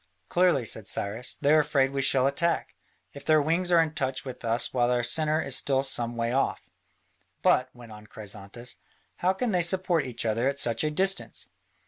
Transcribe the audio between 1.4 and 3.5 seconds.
are afraid we shall attack, if their